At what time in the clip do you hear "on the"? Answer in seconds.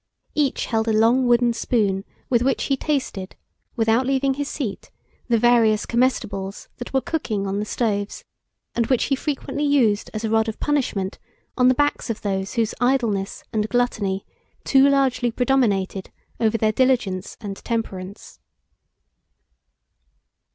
7.45-7.65, 11.55-11.75